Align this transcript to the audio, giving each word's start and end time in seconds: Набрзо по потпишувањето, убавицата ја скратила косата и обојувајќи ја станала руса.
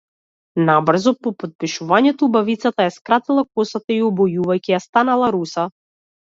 Набрзо 0.67 1.11
по 1.25 1.33
потпишувањето, 1.43 2.29
убавицата 2.31 2.87
ја 2.87 2.95
скратила 2.97 3.45
косата 3.59 3.97
и 3.97 3.99
обојувајќи 4.09 4.75
ја 4.75 4.81
станала 4.87 5.31
руса. 5.39 5.69